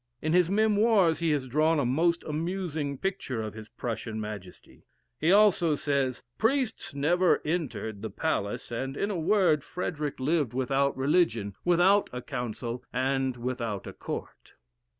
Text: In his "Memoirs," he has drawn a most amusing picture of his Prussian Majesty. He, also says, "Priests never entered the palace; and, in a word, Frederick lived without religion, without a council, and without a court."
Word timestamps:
In 0.19 0.33
his 0.33 0.49
"Memoirs," 0.49 1.19
he 1.19 1.29
has 1.29 1.45
drawn 1.45 1.77
a 1.77 1.85
most 1.85 2.23
amusing 2.23 2.97
picture 2.97 3.43
of 3.43 3.53
his 3.53 3.67
Prussian 3.69 4.19
Majesty. 4.19 4.87
He, 5.19 5.31
also 5.31 5.75
says, 5.75 6.23
"Priests 6.39 6.95
never 6.95 7.39
entered 7.45 8.01
the 8.01 8.09
palace; 8.09 8.71
and, 8.71 8.97
in 8.97 9.11
a 9.11 9.15
word, 9.15 9.63
Frederick 9.63 10.19
lived 10.19 10.55
without 10.55 10.97
religion, 10.97 11.53
without 11.63 12.09
a 12.11 12.23
council, 12.23 12.83
and 12.91 13.37
without 13.37 13.85
a 13.85 13.93
court." 13.93 14.53